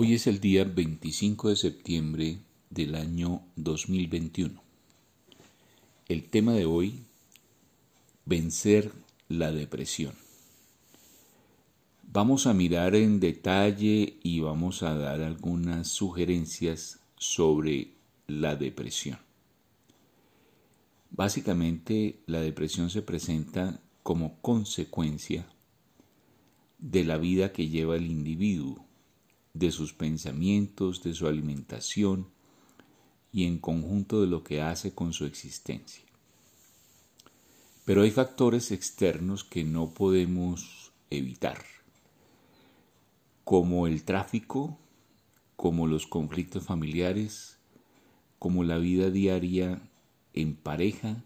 [0.00, 2.38] Hoy es el día 25 de septiembre
[2.70, 4.62] del año 2021.
[6.06, 7.02] El tema de hoy,
[8.24, 8.92] vencer
[9.28, 10.14] la depresión.
[12.04, 17.88] Vamos a mirar en detalle y vamos a dar algunas sugerencias sobre
[18.28, 19.18] la depresión.
[21.10, 25.48] Básicamente, la depresión se presenta como consecuencia
[26.78, 28.87] de la vida que lleva el individuo
[29.54, 32.28] de sus pensamientos, de su alimentación
[33.32, 36.04] y en conjunto de lo que hace con su existencia.
[37.84, 41.64] Pero hay factores externos que no podemos evitar,
[43.44, 44.78] como el tráfico,
[45.56, 47.58] como los conflictos familiares,
[48.38, 49.80] como la vida diaria
[50.34, 51.24] en pareja,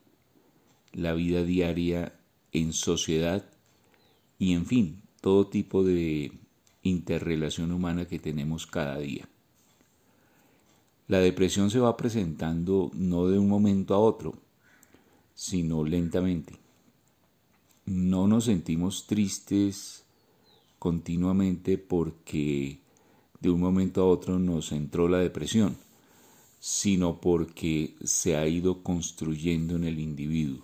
[0.93, 2.19] la vida diaria
[2.53, 3.45] en sociedad
[4.39, 6.33] y en fin, todo tipo de
[6.83, 9.29] interrelación humana que tenemos cada día.
[11.09, 14.35] La depresión se va presentando no de un momento a otro,
[15.35, 16.55] sino lentamente.
[17.85, 20.05] No nos sentimos tristes
[20.79, 22.79] continuamente porque
[23.41, 25.77] de un momento a otro nos entró la depresión,
[26.61, 30.63] sino porque se ha ido construyendo en el individuo,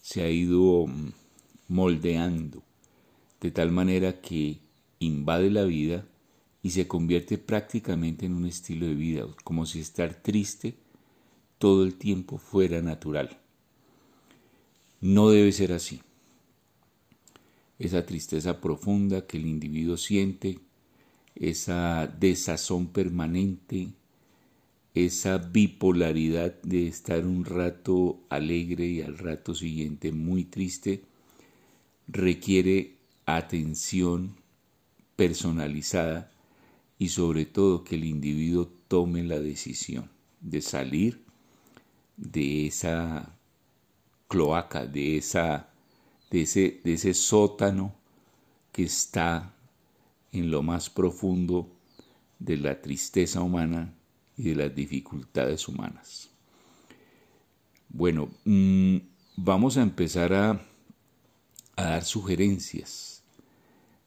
[0.00, 1.12] se ha ido mm,
[1.68, 2.62] moldeando,
[3.40, 4.58] de tal manera que
[5.04, 6.06] invade la vida
[6.62, 10.74] y se convierte prácticamente en un estilo de vida, como si estar triste
[11.58, 13.38] todo el tiempo fuera natural.
[15.00, 16.00] No debe ser así.
[17.78, 20.60] Esa tristeza profunda que el individuo siente,
[21.34, 23.88] esa desazón permanente,
[24.94, 31.02] esa bipolaridad de estar un rato alegre y al rato siguiente muy triste,
[32.06, 34.36] requiere atención,
[35.16, 36.30] personalizada
[36.98, 40.08] y sobre todo que el individuo tome la decisión
[40.40, 41.24] de salir
[42.16, 43.36] de esa
[44.28, 45.68] cloaca, de, esa,
[46.30, 47.94] de, ese, de ese sótano
[48.70, 49.54] que está
[50.32, 51.70] en lo más profundo
[52.38, 53.92] de la tristeza humana
[54.36, 56.30] y de las dificultades humanas.
[57.88, 58.96] Bueno, mm,
[59.36, 60.50] vamos a empezar a,
[61.76, 63.11] a dar sugerencias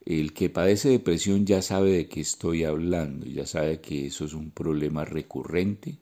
[0.06, 4.34] el que padece depresión ya sabe de qué estoy hablando, ya sabe que eso es
[4.34, 5.98] un problema recurrente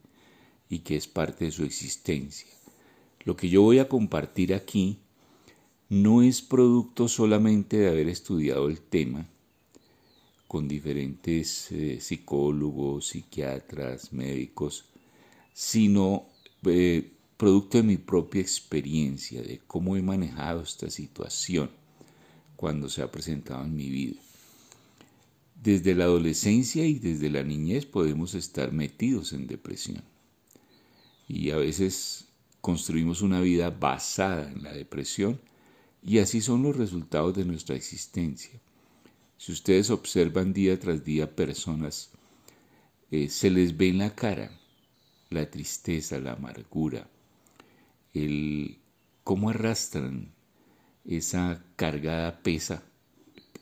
[0.70, 2.50] y que es parte de su existencia.
[3.24, 5.00] Lo que yo voy a compartir aquí
[5.88, 9.26] no es producto solamente de haber estudiado el tema
[10.48, 14.86] con diferentes eh, psicólogos, psiquiatras, médicos,
[15.54, 16.28] sino
[16.66, 21.83] eh, producto de mi propia experiencia, de cómo he manejado esta situación
[22.64, 24.22] cuando se ha presentado en mi vida.
[25.62, 30.02] Desde la adolescencia y desde la niñez podemos estar metidos en depresión.
[31.28, 32.30] Y a veces
[32.62, 35.42] construimos una vida basada en la depresión
[36.02, 38.58] y así son los resultados de nuestra existencia.
[39.38, 42.12] Si ustedes observan día tras día personas,
[43.12, 44.58] eh, se les ve en la cara
[45.32, 47.10] la tristeza, la amargura,
[48.14, 48.78] el
[49.26, 50.33] cómo arrastran
[51.06, 52.84] esa cargada pesa,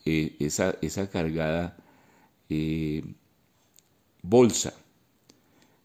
[0.05, 1.77] eh, esa, esa, cargada
[2.49, 3.03] eh,
[4.21, 4.73] bolsa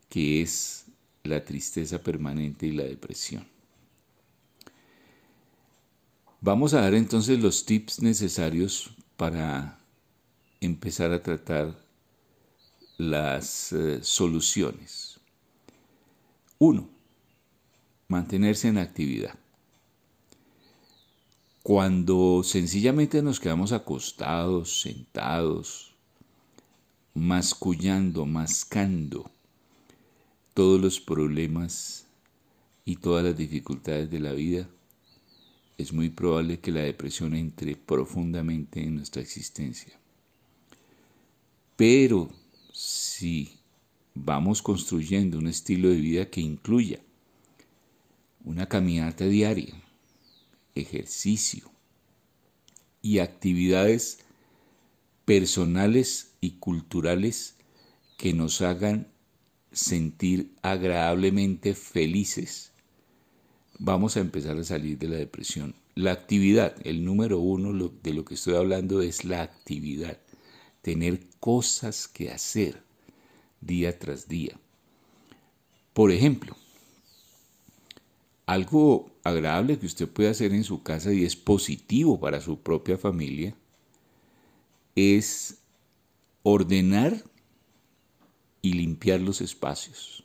[0.09, 0.87] que es
[1.25, 3.47] la tristeza permanente y la depresión.
[6.41, 9.78] Vamos a dar entonces los tips necesarios para
[10.61, 11.77] empezar a tratar
[12.99, 15.19] las eh, soluciones.
[16.59, 16.89] Uno,
[18.09, 19.34] mantenerse en actividad.
[21.66, 25.97] Cuando sencillamente nos quedamos acostados, sentados,
[27.12, 29.28] mascullando, mascando
[30.54, 32.06] todos los problemas
[32.84, 34.69] y todas las dificultades de la vida,
[35.77, 39.98] es muy probable que la depresión entre profundamente en nuestra existencia.
[41.74, 42.30] Pero
[42.72, 43.59] si
[44.15, 47.01] vamos construyendo un estilo de vida que incluya
[48.45, 49.74] una caminata diaria,
[50.77, 51.71] ejercicio
[53.03, 54.21] y actividades
[55.25, 57.57] personales y culturales
[58.17, 59.09] que nos hagan
[59.73, 62.73] sentir agradablemente felices,
[63.78, 65.75] vamos a empezar a salir de la depresión.
[65.95, 70.19] La actividad, el número uno de lo que estoy hablando es la actividad,
[70.83, 72.83] tener cosas que hacer
[73.61, 74.59] día tras día.
[75.93, 76.57] Por ejemplo,
[78.47, 82.97] algo agradable que usted puede hacer en su casa y es positivo para su propia
[82.97, 83.54] familia
[84.95, 85.59] es
[86.43, 87.25] ordenar
[88.63, 90.25] y limpiar los espacios.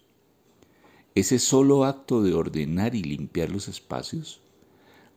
[1.13, 4.39] Ese solo acto de ordenar y limpiar los espacios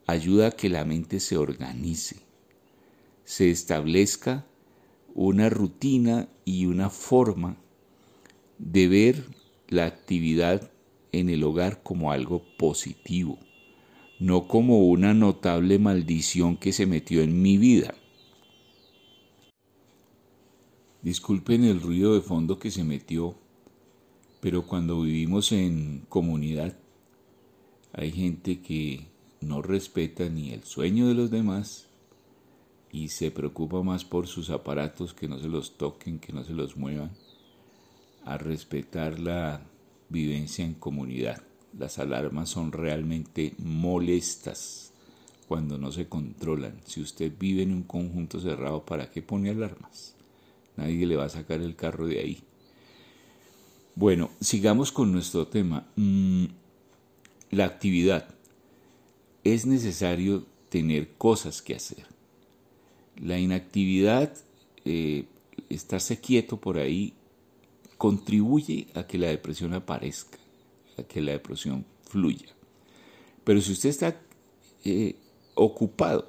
[0.06, 2.16] ayuda a que la mente se organice,
[3.24, 4.44] se establezca
[5.14, 7.56] una rutina y una forma
[8.58, 9.24] de ver
[9.68, 10.70] la actividad
[11.20, 13.38] en el hogar como algo positivo,
[14.18, 17.94] no como una notable maldición que se metió en mi vida.
[21.02, 23.36] Disculpen el ruido de fondo que se metió,
[24.40, 26.76] pero cuando vivimos en comunidad
[27.92, 29.08] hay gente que
[29.40, 31.88] no respeta ni el sueño de los demás
[32.90, 36.52] y se preocupa más por sus aparatos que no se los toquen, que no se
[36.52, 37.10] los muevan,
[38.24, 39.66] a respetar la
[40.14, 41.42] vivencia en comunidad.
[41.78, 44.92] Las alarmas son realmente molestas
[45.46, 46.80] cuando no se controlan.
[46.86, 50.14] Si usted vive en un conjunto cerrado, ¿para qué pone alarmas?
[50.76, 52.42] Nadie le va a sacar el carro de ahí.
[53.96, 55.86] Bueno, sigamos con nuestro tema.
[55.96, 56.46] Mm,
[57.50, 58.28] la actividad.
[59.42, 62.06] Es necesario tener cosas que hacer.
[63.20, 64.32] La inactividad,
[64.84, 65.26] eh,
[65.68, 67.14] estarse quieto por ahí,
[68.04, 70.36] contribuye a que la depresión aparezca,
[70.98, 72.48] a que la depresión fluya.
[73.44, 74.20] Pero si usted está
[74.84, 75.16] eh,
[75.54, 76.28] ocupado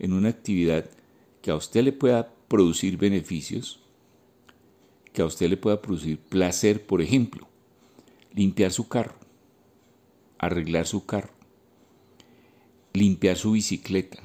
[0.00, 0.90] en una actividad
[1.40, 3.78] que a usted le pueda producir beneficios,
[5.12, 7.46] que a usted le pueda producir placer, por ejemplo,
[8.34, 9.14] limpiar su carro,
[10.36, 11.30] arreglar su carro,
[12.92, 14.20] limpiar su bicicleta,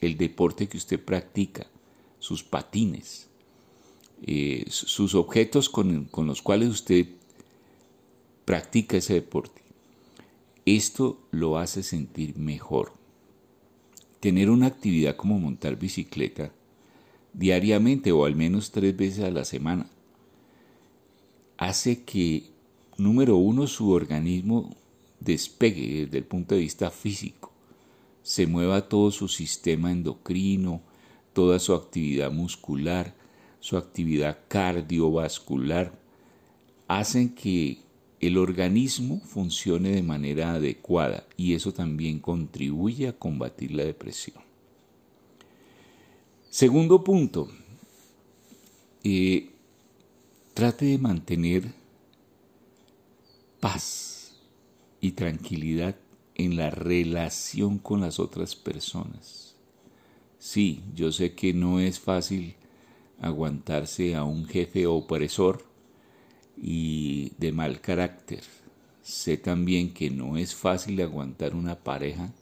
[0.00, 1.68] el deporte que usted practica,
[2.18, 3.28] sus patines,
[4.26, 7.06] eh, sus objetos con, con los cuales usted
[8.44, 9.62] practica ese deporte.
[10.66, 12.92] Esto lo hace sentir mejor.
[14.20, 16.52] Tener una actividad como montar bicicleta
[17.34, 19.90] diariamente o al menos tres veces a la semana
[21.58, 22.44] hace que,
[22.96, 24.74] número uno, su organismo
[25.20, 27.52] despegue desde el punto de vista físico,
[28.22, 30.80] se mueva todo su sistema endocrino,
[31.32, 33.14] toda su actividad muscular,
[33.64, 35.98] su actividad cardiovascular,
[36.86, 37.78] hacen que
[38.20, 44.36] el organismo funcione de manera adecuada y eso también contribuye a combatir la depresión.
[46.50, 47.48] Segundo punto,
[49.02, 49.48] eh,
[50.52, 51.72] trate de mantener
[53.60, 54.42] paz
[55.00, 55.96] y tranquilidad
[56.34, 59.56] en la relación con las otras personas.
[60.38, 62.56] Sí, yo sé que no es fácil
[63.24, 65.64] aguantarse a un jefe opresor
[66.56, 68.42] y de mal carácter.
[69.02, 72.32] Sé también que no es fácil aguantar una pareja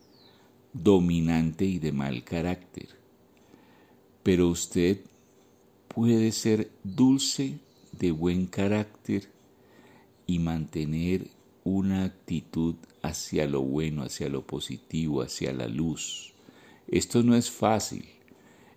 [0.72, 2.88] dominante y de mal carácter.
[4.22, 5.00] Pero usted
[5.88, 7.58] puede ser dulce,
[7.92, 9.28] de buen carácter
[10.26, 11.28] y mantener
[11.62, 16.32] una actitud hacia lo bueno, hacia lo positivo, hacia la luz.
[16.88, 18.04] Esto no es fácil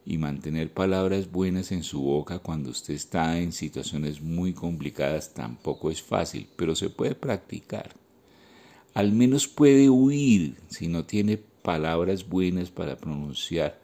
[0.06, 5.90] y mantener palabras buenas en su boca cuando usted está en situaciones muy complicadas tampoco
[5.90, 7.96] es fácil, pero se puede practicar.
[8.94, 13.80] Al menos puede huir si no tiene palabras buenas para pronunciar.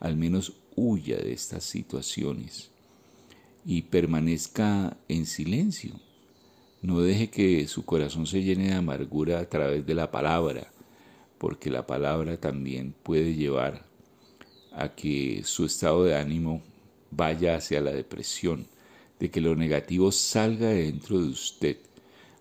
[0.00, 2.70] Al menos huya de estas situaciones
[3.64, 5.94] y permanezca en silencio.
[6.82, 10.70] No deje que su corazón se llene de amargura a través de la palabra,
[11.38, 13.93] porque la palabra también puede llevar
[14.76, 16.62] a que su estado de ánimo
[17.10, 18.66] vaya hacia la depresión,
[19.18, 21.78] de que lo negativo salga dentro de usted.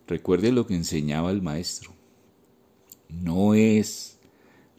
[0.07, 1.93] Recuerde lo que enseñaba el maestro.
[3.09, 4.17] No es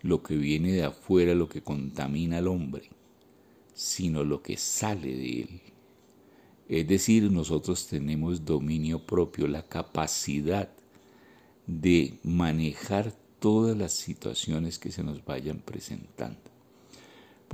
[0.02, 2.90] lo que viene de afuera lo que contamina al hombre,
[3.72, 5.60] sino lo que sale de él.
[6.68, 10.70] Es decir, nosotros tenemos dominio propio, la capacidad
[11.66, 16.53] de manejar todas las situaciones que se nos vayan presentando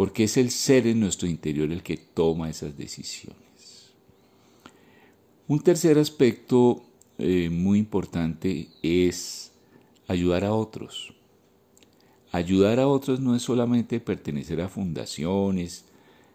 [0.00, 3.92] porque es el ser en nuestro interior el que toma esas decisiones.
[5.47, 6.83] Un tercer aspecto
[7.19, 9.52] eh, muy importante es
[10.09, 11.12] ayudar a otros.
[12.33, 15.85] Ayudar a otros no es solamente pertenecer a fundaciones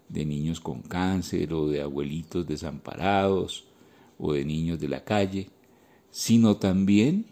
[0.10, 3.66] de niños con cáncer o de abuelitos desamparados
[4.20, 5.50] o de niños de la calle,
[6.12, 7.26] sino también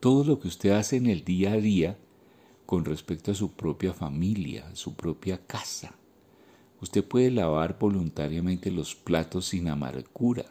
[0.00, 1.98] todo lo que usted hace en el día a día
[2.66, 5.94] con respecto a su propia familia, su propia casa.
[6.80, 10.44] Usted puede lavar voluntariamente los platos sin amargura.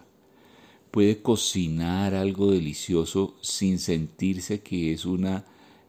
[0.92, 5.46] Puede cocinar algo delicioso sin sentirse que es una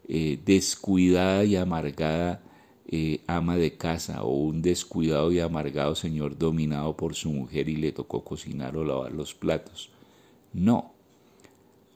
[0.08, 2.42] eh, descuidada y amargada
[2.86, 7.76] eh, ama de casa o un descuidado y amargado señor dominado por su mujer y
[7.76, 9.90] le tocó cocinar o lavar los platos.
[10.52, 10.92] No,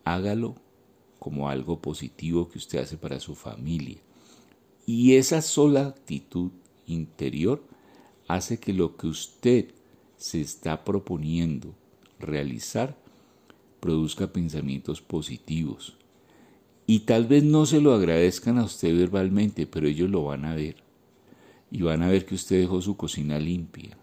[0.04, 0.54] hágalo
[1.18, 3.98] como algo positivo que usted hace para su familia.
[4.88, 6.50] Y esa sola actitud
[6.86, 7.62] interior
[8.26, 9.66] hace que lo que usted
[10.16, 11.74] se está proponiendo
[12.18, 12.96] realizar
[13.80, 15.98] produzca pensamientos positivos.
[16.86, 20.54] Y tal vez no se lo agradezcan a usted verbalmente, pero ellos lo van a
[20.54, 20.76] ver.
[21.70, 23.94] Y van a ver que usted dejó su cocina limpia,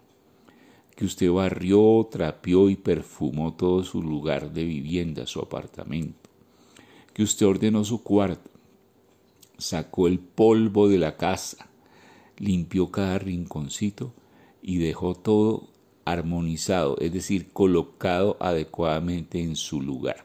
[0.94, 6.30] que usted barrió, trapeó y perfumó todo su lugar de vivienda, su apartamento,
[7.12, 8.55] que usted ordenó su cuarto,
[9.58, 11.68] sacó el polvo de la casa,
[12.38, 14.12] limpió cada rinconcito
[14.62, 15.68] y dejó todo
[16.04, 20.24] armonizado, es decir, colocado adecuadamente en su lugar.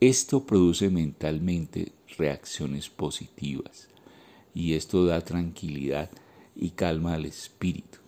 [0.00, 3.88] Esto produce mentalmente reacciones positivas
[4.54, 6.10] y esto da tranquilidad
[6.54, 7.98] y calma al espíritu.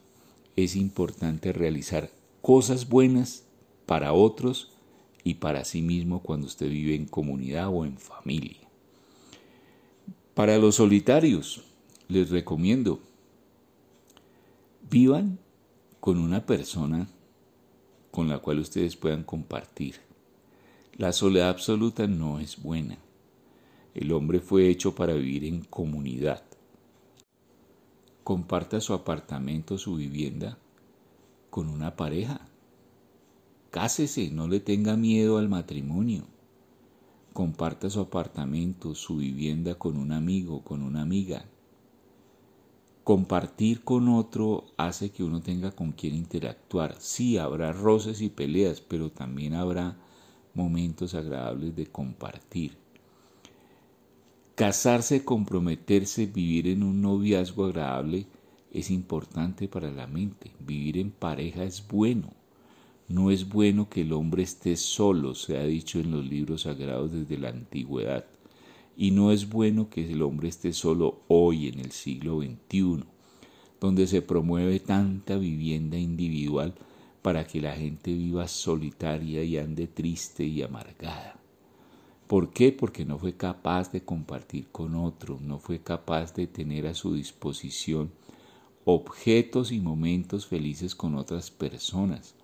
[0.57, 2.11] Es importante realizar
[2.43, 3.45] cosas buenas
[3.87, 4.73] para otros
[5.25, 8.70] y para sí mismo cuando usted vive en comunidad o en familia.
[10.41, 11.61] Para los solitarios,
[12.09, 12.99] les recomiendo,
[14.89, 15.39] vivan
[16.01, 17.11] con una persona
[18.11, 19.97] con la cual ustedes puedan compartir.
[20.97, 22.97] La soledad absoluta no es buena.
[23.93, 26.43] El hombre fue hecho para vivir en comunidad.
[28.25, 30.57] Comparta su apartamento, su vivienda
[31.51, 32.49] con una pareja.
[33.71, 36.25] Cásese, no le tenga miedo al matrimonio.
[37.33, 41.45] Comparta su apartamento, su vivienda con un amigo, con una amiga.
[43.05, 46.97] Compartir con otro hace que uno tenga con quien interactuar.
[46.99, 49.97] Sí, habrá roces y peleas, pero también habrá
[50.55, 52.77] momentos agradables de compartir.
[54.57, 58.27] Casarse, comprometerse, vivir en un noviazgo agradable
[58.73, 60.51] es importante para la mente.
[60.59, 62.40] Vivir en pareja es bueno.
[63.11, 67.11] No es bueno que el hombre esté solo, se ha dicho en los libros sagrados
[67.11, 68.25] desde la antigüedad.
[68.97, 73.03] Y no es bueno que el hombre esté solo hoy en el siglo XXI,
[73.81, 76.73] donde se promueve tanta vivienda individual
[77.21, 81.41] para que la gente viva solitaria y ande triste y amargada.
[82.29, 82.71] ¿Por qué?
[82.71, 87.15] Porque no fue capaz de compartir con otro, no fue capaz de tener a su
[87.15, 88.13] disposición
[88.85, 92.37] objetos y momentos felices con otras personas.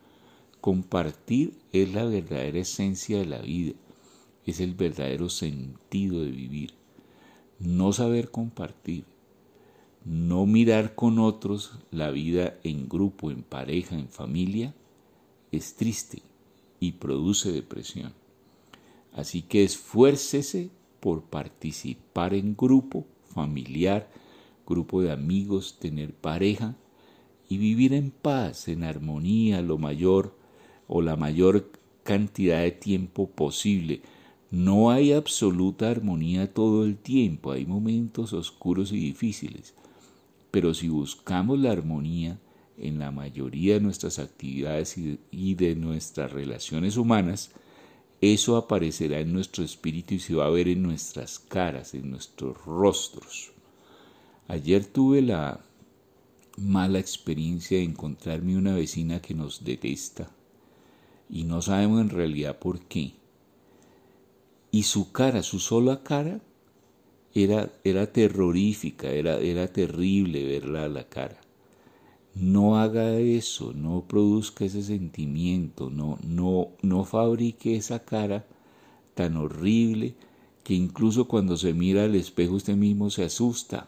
[0.61, 3.75] Compartir es la verdadera esencia de la vida,
[4.45, 6.75] es el verdadero sentido de vivir.
[7.59, 9.05] No saber compartir,
[10.05, 14.75] no mirar con otros la vida en grupo, en pareja, en familia,
[15.53, 16.23] es triste
[16.81, 18.13] y produce depresión.
[19.13, 20.71] Así que esfuércese
[21.01, 24.11] por participar en grupo, familiar,
[24.67, 26.77] grupo de amigos, tener pareja
[27.49, 30.36] y vivir en paz, en armonía, lo mayor
[30.89, 31.71] o la mayor
[32.07, 34.01] cantidad de tiempo posible.
[34.51, 39.75] No hay absoluta armonía todo el tiempo, hay momentos oscuros y difíciles.
[40.51, 42.39] Pero si buscamos la armonía
[42.79, 44.97] en la mayoría de nuestras actividades
[45.31, 47.51] y de nuestras relaciones humanas,
[48.21, 52.65] eso aparecerá en nuestro espíritu y se va a ver en nuestras caras, en nuestros
[52.65, 53.53] rostros.
[54.49, 55.61] Ayer tuve la
[56.57, 60.31] mala experiencia de encontrarme una vecina que nos detesta
[61.29, 63.15] y no sabemos en realidad por qué.
[64.71, 66.41] Y su cara, su sola cara,
[67.35, 71.41] era, era terrorífica, era, era terrible verla a la cara.
[72.35, 78.45] No haga eso, no produzca ese sentimiento, no, no, no fabrique esa cara
[79.15, 80.15] tan horrible
[80.63, 83.87] que incluso cuando se mira al espejo usted mismo se asusta.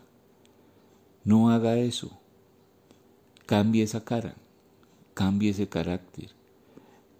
[1.24, 2.18] No haga eso.
[3.44, 4.34] Cambie esa cara,
[5.12, 6.30] cambie ese carácter,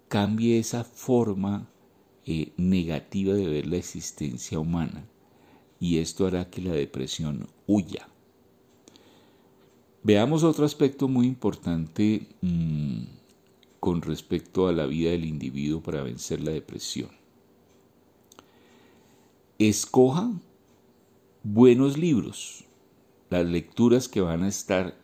[0.09, 1.69] cambie esa forma
[2.27, 5.05] eh, negativa de ver la existencia humana
[5.81, 8.09] y esto hará que la depresión huya.
[10.03, 13.03] Veamos otro aspecto muy importante mm,
[13.81, 17.11] con respecto a la vida del individuo para vencer la depresión.
[19.59, 20.31] Escoja
[21.43, 22.65] buenos libros,
[23.31, 24.97] las lecturas que van a estar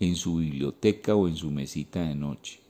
[0.00, 2.65] en su biblioteca o en su mesita de noche.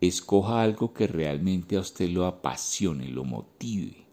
[0.00, 4.10] Escoja algo que realmente a usted lo apasione, lo motive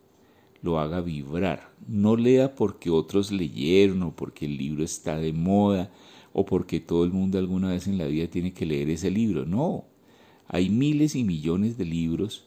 [0.61, 1.71] lo haga vibrar.
[1.87, 5.91] No lea porque otros leyeron o porque el libro está de moda
[6.33, 9.45] o porque todo el mundo alguna vez en la vida tiene que leer ese libro.
[9.45, 9.85] No,
[10.47, 12.45] hay miles y millones de libros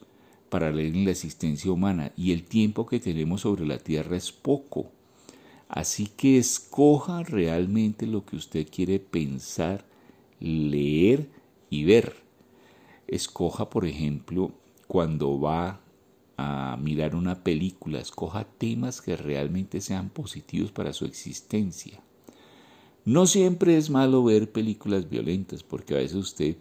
[0.49, 4.33] para leer en la existencia humana y el tiempo que tenemos sobre la tierra es
[4.33, 4.91] poco.
[5.69, 9.87] Así que escoja realmente lo que usted quiere pensar,
[10.41, 11.29] leer
[11.71, 12.30] y ver.
[13.11, 14.53] Escoja, por ejemplo,
[14.87, 15.81] cuando va
[16.37, 22.01] a mirar una película, escoja temas que realmente sean positivos para su existencia.
[23.05, 26.57] No siempre es malo ver películas violentas, porque a veces usted,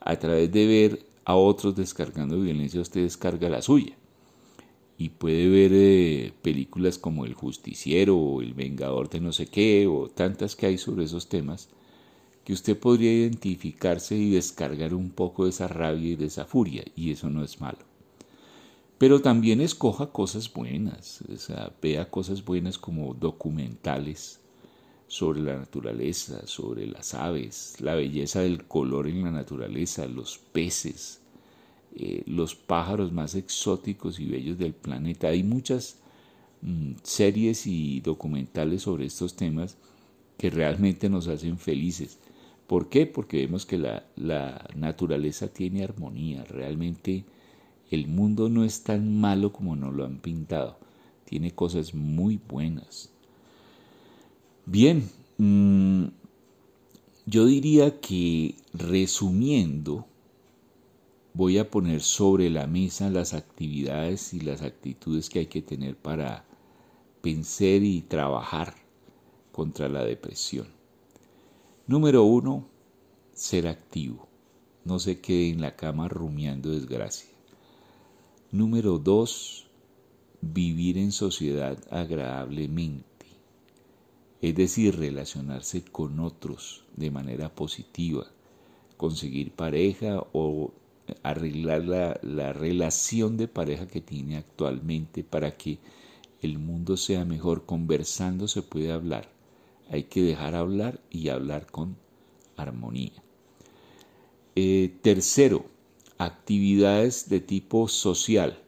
[0.00, 3.96] a través de ver a otros descargando violencia, usted descarga la suya.
[4.98, 9.86] Y puede ver eh, películas como El Justiciero o El Vengador de no sé qué,
[9.86, 11.68] o tantas que hay sobre esos temas,
[12.44, 16.84] que usted podría identificarse y descargar un poco de esa rabia y de esa furia,
[16.94, 17.78] y eso no es malo.
[18.98, 21.20] Pero también escoja cosas buenas,
[21.82, 24.40] vea cosas buenas como documentales
[25.08, 31.20] sobre la naturaleza, sobre las aves, la belleza del color en la naturaleza, los peces,
[31.96, 35.28] eh, los pájaros más exóticos y bellos del planeta.
[35.28, 35.98] Hay muchas
[36.62, 39.76] mm, series y documentales sobre estos temas
[40.38, 42.18] que realmente nos hacen felices.
[42.66, 43.06] ¿Por qué?
[43.06, 44.06] Porque vemos que la,
[44.74, 47.24] naturaleza tiene armonía, realmente
[47.90, 50.78] el mundo no es tan malo como nos lo han pintado,
[51.26, 53.10] tiene cosas muy buenas.
[54.64, 56.04] Bien, mm,
[57.26, 60.06] yo diría que resumiendo,
[61.34, 65.96] voy a poner sobre la mesa las actividades y las actitudes que hay que tener
[65.96, 66.46] para
[67.20, 68.74] pensar y trabajar
[69.52, 70.73] contra la depresión.
[71.86, 72.66] Número uno,
[73.32, 74.28] ser activo.
[74.84, 77.30] No se quede en la cama rumiando desgracia.
[78.50, 79.66] Número dos,
[80.40, 83.14] vivir en sociedad agradablemente
[84.44, 88.26] es decir, relacionarse con otros de manera positiva,
[88.98, 90.74] conseguir pareja o
[91.22, 95.78] arreglar la, la, relación de pareja que tiene actualmente para que
[96.42, 97.64] el mundo sea mejor.
[97.64, 99.33] Conversando se puede hablar.
[99.90, 101.96] Hay que dejar hablar y hablar con
[102.56, 103.12] armonía.
[104.56, 105.66] Eh, tercero,
[106.18, 108.58] actividades de tipo social.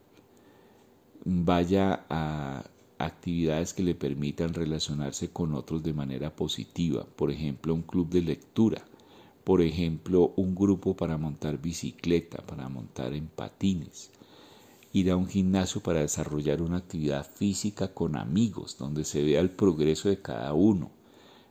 [1.24, 2.64] Vaya a
[2.98, 8.22] actividades que le permitan relacionarse con otros de manera positiva, por ejemplo, un club de
[8.22, 8.84] lectura,
[9.44, 14.10] por ejemplo, un grupo para montar bicicleta, para montar en patines,
[14.92, 19.50] ir a un gimnasio para desarrollar una actividad física con amigos, donde se vea el
[19.50, 20.90] progreso de cada uno,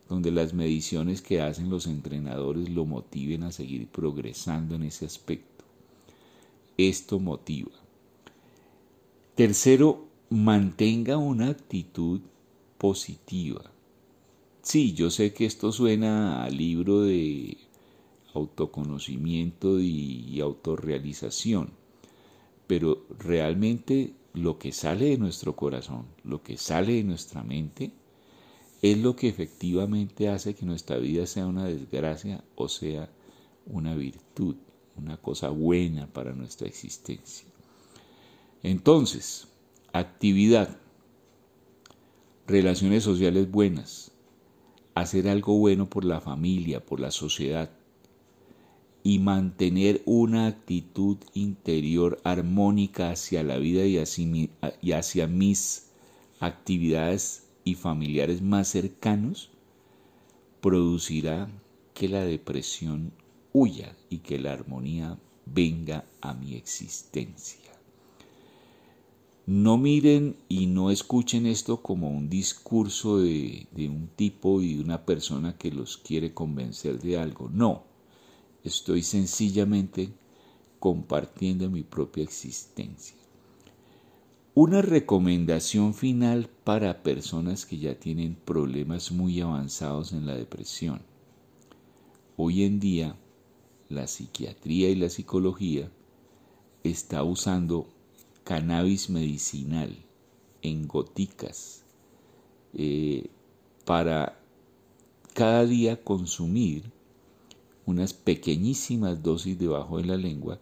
[0.09, 5.65] donde las mediciones que hacen los entrenadores lo motiven a seguir progresando en ese aspecto.
[6.77, 7.71] Esto motiva.
[9.35, 12.21] Tercero, mantenga una actitud
[12.77, 13.71] positiva.
[14.61, 17.57] Sí, yo sé que esto suena a libro de
[18.33, 21.69] autoconocimiento y, autorrealización,
[22.67, 27.91] pero realmente lo que sale de nuestro corazón, lo que sale de nuestra mente,
[28.91, 33.09] es lo que efectivamente hace que nuestra vida sea una desgracia o sea
[33.65, 34.57] una virtud,
[34.95, 37.47] una cosa buena para nuestra existencia.
[38.61, 39.47] Entonces,
[39.91, 40.77] actividad,
[42.45, 44.11] relaciones sociales buenas,
[44.93, 47.71] hacer algo bueno por la familia, por la sociedad
[49.01, 55.91] y mantener una actitud interior armónica hacia la vida y hacia, mis
[56.39, 59.49] actividades y familiares más cercanos,
[60.61, 61.49] producirá
[61.93, 63.11] que la depresión
[63.51, 67.59] huya y que la armonía venga a mi existencia.
[69.47, 75.05] No miren y no escuchen esto como un discurso de, un tipo y de una
[75.05, 77.49] persona que los quiere convencer de algo.
[77.49, 77.83] No,
[78.63, 80.09] estoy sencillamente
[80.79, 83.24] compartiendo mi propia existencia.
[84.57, 91.01] Una recomendación final para personas que ya tienen problemas muy avanzados en la depresión.
[92.37, 93.17] Hoy en día,
[93.89, 95.91] la psiquiatría y la psicología
[96.85, 97.89] está usando
[98.45, 99.93] cannabis medicinal
[100.61, 101.83] en goticas
[102.73, 103.29] eh,
[103.83, 104.39] para
[105.33, 106.93] cada día consumir
[107.85, 110.61] unas pequeñísimas dosis debajo de la lengua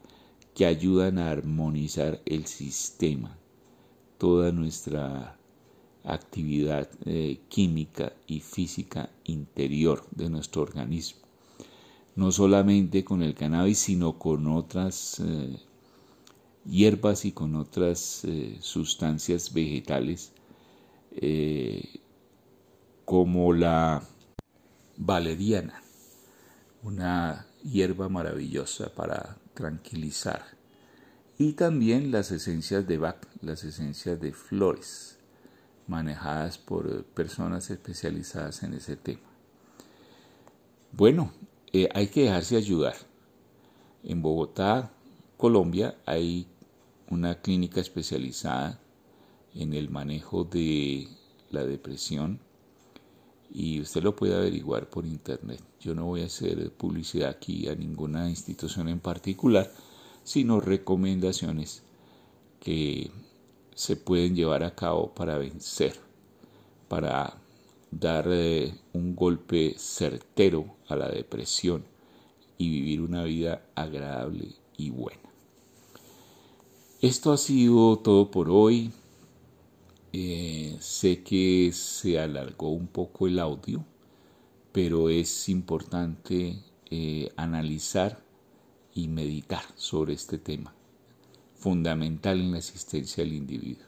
[0.56, 3.38] que ayudan a armonizar el sistema,
[4.23, 5.38] toda nuestra
[6.05, 11.19] actividad eh, química y física interior de nuestro organismo.
[12.15, 15.59] No solamente con el cannabis, sino con otras eh,
[16.63, 20.31] hierbas y con otras eh, sustancias vegetales
[23.03, 24.01] como la
[24.95, 25.83] valeriana,
[26.81, 30.45] una hierba maravillosa para tranquilizar,
[31.43, 35.17] y también las esencias de Bach, las esencias de flores,
[35.88, 39.27] manejadas por personas especializadas en ese tema.
[40.93, 41.34] Bueno,
[41.73, 42.95] eh, hay que dejarse ayudar.
[44.06, 44.93] En Bogotá,
[45.36, 46.47] Colombia, hay
[47.10, 48.79] una clínica especializada
[49.53, 51.10] en el manejo de
[51.51, 52.39] la depresión
[53.51, 55.62] y usted lo puede averiguar por internet.
[55.82, 59.69] Yo no voy a hacer publicidad aquí a ninguna institución en particular,
[60.23, 61.83] sino recomendaciones
[62.59, 63.12] que
[63.75, 65.95] se pueden llevar a cabo para vencer,
[66.88, 67.38] para
[67.91, 71.83] dar eh, un golpe certero a la depresión
[72.57, 75.19] y vivir una vida agradable y buena.
[77.01, 78.91] Esto ha sido todo por hoy.
[80.13, 83.83] Eh, sé que se alargó un poco el audio,
[84.71, 86.59] pero es importante
[86.89, 88.22] eh, analizar
[88.93, 90.73] y meditar sobre este tema,
[91.56, 93.88] fundamental en la existencia del individuo.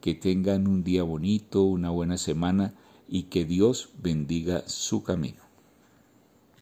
[0.00, 2.74] Que tengan un día bonito, una buena semana
[3.08, 5.45] y que Dios bendiga su camino.